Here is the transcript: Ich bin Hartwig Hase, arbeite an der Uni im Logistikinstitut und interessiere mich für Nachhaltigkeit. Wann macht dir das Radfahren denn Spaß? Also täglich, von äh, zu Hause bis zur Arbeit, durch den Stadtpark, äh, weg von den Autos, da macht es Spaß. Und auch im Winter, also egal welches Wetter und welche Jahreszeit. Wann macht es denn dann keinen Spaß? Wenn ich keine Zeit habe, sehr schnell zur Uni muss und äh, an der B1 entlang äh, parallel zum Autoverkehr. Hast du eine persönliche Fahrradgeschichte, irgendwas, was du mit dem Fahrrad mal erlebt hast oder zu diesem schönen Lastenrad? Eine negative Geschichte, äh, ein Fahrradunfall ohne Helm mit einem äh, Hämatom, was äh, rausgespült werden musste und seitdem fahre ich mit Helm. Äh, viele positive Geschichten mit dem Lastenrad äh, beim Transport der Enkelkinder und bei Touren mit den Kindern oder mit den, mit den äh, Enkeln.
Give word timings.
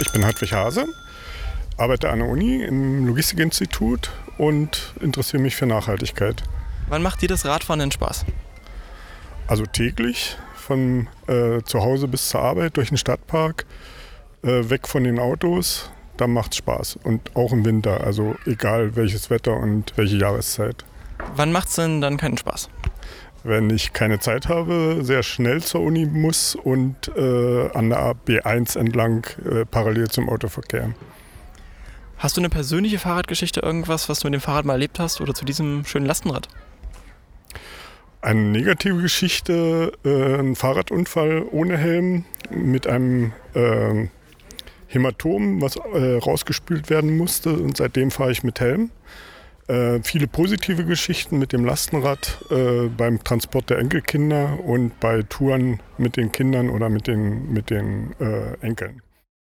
Ich 0.00 0.10
bin 0.10 0.24
Hartwig 0.24 0.52
Hase, 0.52 0.86
arbeite 1.76 2.08
an 2.08 2.20
der 2.20 2.28
Uni 2.28 2.62
im 2.62 3.06
Logistikinstitut 3.06 4.10
und 4.38 4.94
interessiere 5.00 5.42
mich 5.42 5.54
für 5.54 5.66
Nachhaltigkeit. 5.66 6.42
Wann 6.88 7.02
macht 7.02 7.20
dir 7.20 7.28
das 7.28 7.44
Radfahren 7.44 7.80
denn 7.80 7.92
Spaß? 7.92 8.24
Also 9.46 9.66
täglich, 9.66 10.38
von 10.54 11.08
äh, 11.26 11.60
zu 11.62 11.80
Hause 11.80 12.08
bis 12.08 12.30
zur 12.30 12.40
Arbeit, 12.40 12.78
durch 12.78 12.88
den 12.88 12.96
Stadtpark, 12.96 13.66
äh, 14.42 14.70
weg 14.70 14.88
von 14.88 15.04
den 15.04 15.18
Autos, 15.18 15.90
da 16.16 16.26
macht 16.26 16.52
es 16.52 16.58
Spaß. 16.58 16.98
Und 17.02 17.36
auch 17.36 17.52
im 17.52 17.64
Winter, 17.64 18.02
also 18.02 18.36
egal 18.46 18.96
welches 18.96 19.28
Wetter 19.28 19.56
und 19.56 19.92
welche 19.96 20.16
Jahreszeit. 20.16 20.84
Wann 21.36 21.52
macht 21.52 21.68
es 21.68 21.74
denn 21.74 22.00
dann 22.00 22.16
keinen 22.16 22.38
Spaß? 22.38 22.70
Wenn 23.44 23.70
ich 23.70 23.92
keine 23.92 24.20
Zeit 24.20 24.48
habe, 24.48 24.98
sehr 25.02 25.22
schnell 25.22 25.62
zur 25.62 25.82
Uni 25.82 26.06
muss 26.06 26.54
und 26.54 27.08
äh, 27.16 27.70
an 27.72 27.90
der 27.90 28.14
B1 28.26 28.78
entlang 28.78 29.26
äh, 29.44 29.64
parallel 29.64 30.08
zum 30.08 30.28
Autoverkehr. 30.28 30.94
Hast 32.18 32.36
du 32.36 32.40
eine 32.40 32.50
persönliche 32.50 32.98
Fahrradgeschichte, 32.98 33.60
irgendwas, 33.60 34.08
was 34.08 34.20
du 34.20 34.28
mit 34.28 34.34
dem 34.34 34.40
Fahrrad 34.40 34.64
mal 34.64 34.74
erlebt 34.74 35.00
hast 35.00 35.20
oder 35.20 35.34
zu 35.34 35.44
diesem 35.44 35.84
schönen 35.84 36.06
Lastenrad? 36.06 36.48
Eine 38.20 38.40
negative 38.40 39.02
Geschichte, 39.02 39.92
äh, 40.04 40.38
ein 40.38 40.54
Fahrradunfall 40.54 41.44
ohne 41.50 41.76
Helm 41.76 42.24
mit 42.50 42.86
einem 42.86 43.32
äh, 43.54 44.06
Hämatom, 44.86 45.60
was 45.60 45.74
äh, 45.74 46.18
rausgespült 46.18 46.90
werden 46.90 47.16
musste 47.16 47.54
und 47.54 47.76
seitdem 47.76 48.12
fahre 48.12 48.30
ich 48.30 48.44
mit 48.44 48.60
Helm. 48.60 48.90
Äh, 49.72 50.02
viele 50.02 50.26
positive 50.26 50.84
Geschichten 50.84 51.38
mit 51.38 51.54
dem 51.54 51.64
Lastenrad 51.64 52.44
äh, 52.50 52.88
beim 52.88 53.24
Transport 53.24 53.70
der 53.70 53.78
Enkelkinder 53.78 54.60
und 54.62 55.00
bei 55.00 55.22
Touren 55.22 55.80
mit 55.96 56.18
den 56.18 56.30
Kindern 56.30 56.68
oder 56.68 56.90
mit 56.90 57.06
den, 57.06 57.50
mit 57.54 57.70
den 57.70 58.14
äh, 58.20 58.52
Enkeln. 58.60 59.00